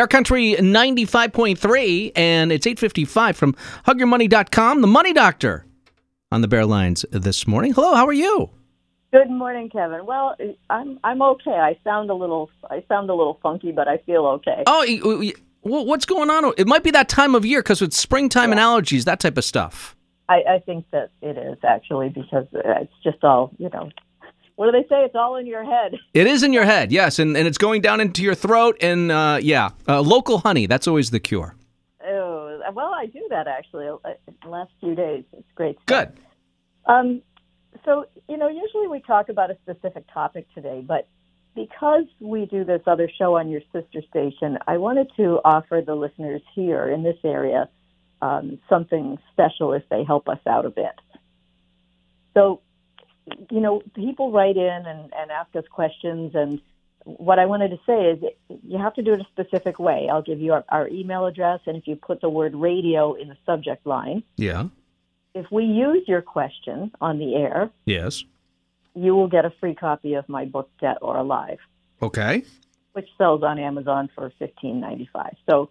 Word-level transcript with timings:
Bear 0.00 0.06
Country 0.06 0.54
95.3, 0.54 2.12
and 2.16 2.50
it's 2.50 2.66
855 2.66 3.36
from 3.36 3.54
hugyourmoney.com. 3.86 4.80
The 4.80 4.86
Money 4.86 5.12
Doctor 5.12 5.66
on 6.32 6.40
the 6.40 6.48
Bear 6.48 6.64
Lines 6.64 7.04
this 7.10 7.46
morning. 7.46 7.74
Hello, 7.74 7.94
how 7.94 8.06
are 8.06 8.12
you? 8.14 8.48
Good 9.12 9.28
morning, 9.28 9.68
Kevin. 9.68 10.06
Well, 10.06 10.36
I'm 10.70 10.98
I'm 11.04 11.20
okay. 11.20 11.50
I 11.50 11.76
sound 11.84 12.08
a 12.08 12.14
little 12.14 12.48
I 12.70 12.82
sound 12.88 13.10
a 13.10 13.14
little 13.14 13.38
funky, 13.42 13.72
but 13.72 13.88
I 13.88 13.98
feel 13.98 14.24
okay. 14.26 14.64
Oh, 14.66 14.86
y- 14.88 15.00
y- 15.04 15.32
wh- 15.60 15.86
what's 15.86 16.06
going 16.06 16.30
on? 16.30 16.54
It 16.56 16.66
might 16.66 16.82
be 16.82 16.92
that 16.92 17.10
time 17.10 17.34
of 17.34 17.44
year 17.44 17.60
because 17.60 17.82
it's 17.82 17.98
springtime 17.98 18.52
and 18.52 18.58
allergies, 18.58 19.04
that 19.04 19.20
type 19.20 19.36
of 19.36 19.44
stuff. 19.44 19.94
I, 20.30 20.36
I 20.48 20.58
think 20.60 20.86
that 20.92 21.10
it 21.20 21.36
is 21.36 21.58
actually 21.62 22.08
because 22.08 22.46
it's 22.54 22.94
just 23.04 23.22
all 23.22 23.50
you 23.58 23.68
know. 23.68 23.90
What 24.60 24.66
do 24.66 24.72
they 24.72 24.86
say? 24.88 25.04
It's 25.06 25.14
all 25.14 25.36
in 25.36 25.46
your 25.46 25.64
head. 25.64 25.94
It 26.12 26.26
is 26.26 26.42
in 26.42 26.52
your 26.52 26.66
head, 26.66 26.92
yes, 26.92 27.18
and, 27.18 27.34
and 27.34 27.48
it's 27.48 27.56
going 27.56 27.80
down 27.80 27.98
into 27.98 28.22
your 28.22 28.34
throat. 28.34 28.76
And 28.82 29.10
uh, 29.10 29.38
yeah, 29.40 29.70
uh, 29.88 30.02
local 30.02 30.36
honey, 30.36 30.66
that's 30.66 30.86
always 30.86 31.08
the 31.10 31.18
cure. 31.18 31.54
Oh, 32.06 32.60
well, 32.74 32.92
I 32.92 33.06
do 33.06 33.26
that 33.30 33.48
actually. 33.48 33.88
uh, 33.88 33.96
The 34.42 34.48
last 34.50 34.70
few 34.78 34.94
days, 34.94 35.24
it's 35.32 35.48
great. 35.54 35.78
Stuff. 35.84 36.08
Good. 36.08 36.92
Um, 36.92 37.22
so 37.86 38.04
you 38.28 38.36
know, 38.36 38.48
usually 38.50 38.86
we 38.86 39.00
talk 39.00 39.30
about 39.30 39.50
a 39.50 39.56
specific 39.62 40.04
topic 40.12 40.46
today, 40.54 40.84
but 40.86 41.08
because 41.54 42.04
we 42.20 42.44
do 42.44 42.62
this 42.62 42.82
other 42.86 43.08
show 43.16 43.38
on 43.38 43.48
your 43.48 43.62
sister 43.72 44.02
station, 44.10 44.58
I 44.66 44.76
wanted 44.76 45.10
to 45.16 45.40
offer 45.42 45.80
the 45.80 45.94
listeners 45.94 46.42
here 46.54 46.86
in 46.90 47.02
this 47.02 47.16
area 47.24 47.70
um, 48.20 48.58
something 48.68 49.16
special 49.32 49.72
if 49.72 49.84
they 49.88 50.04
help 50.04 50.28
us 50.28 50.40
out 50.46 50.66
a 50.66 50.70
bit. 50.70 50.96
So, 52.34 52.60
you 53.50 53.60
know, 53.60 53.82
people 53.94 54.32
write 54.32 54.56
in 54.56 54.82
and, 54.86 55.12
and 55.14 55.30
ask 55.30 55.54
us 55.56 55.64
questions, 55.70 56.32
and 56.34 56.60
what 57.04 57.38
I 57.38 57.46
wanted 57.46 57.70
to 57.70 57.78
say 57.86 58.10
is 58.10 58.22
you 58.66 58.78
have 58.78 58.94
to 58.94 59.02
do 59.02 59.14
it 59.14 59.20
a 59.20 59.24
specific 59.32 59.78
way. 59.78 60.08
I'll 60.10 60.22
give 60.22 60.40
you 60.40 60.52
our, 60.52 60.64
our 60.68 60.88
email 60.88 61.26
address, 61.26 61.60
and 61.66 61.76
if 61.76 61.86
you 61.86 61.96
put 61.96 62.20
the 62.20 62.28
word 62.28 62.54
radio 62.54 63.14
in 63.14 63.28
the 63.28 63.36
subject 63.46 63.86
line, 63.86 64.22
Yeah. 64.36 64.68
if 65.34 65.46
we 65.50 65.64
use 65.64 66.04
your 66.06 66.22
question 66.22 66.92
on 67.00 67.18
the 67.18 67.34
air, 67.36 67.70
Yes. 67.86 68.24
you 68.94 69.14
will 69.14 69.28
get 69.28 69.44
a 69.44 69.50
free 69.60 69.74
copy 69.74 70.14
of 70.14 70.28
my 70.28 70.44
book 70.44 70.70
Debt 70.80 70.98
or 71.00 71.16
Alive, 71.16 71.58
Okay. 72.02 72.42
which 72.92 73.08
sells 73.16 73.42
on 73.42 73.58
Amazon 73.58 74.08
for 74.14 74.30
fifteen 74.38 74.80
ninety 74.80 75.08
five. 75.12 75.36
So, 75.48 75.68